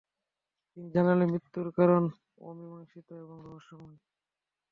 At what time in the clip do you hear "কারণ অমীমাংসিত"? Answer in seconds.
1.77-3.07